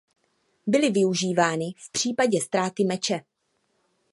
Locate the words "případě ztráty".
1.91-2.83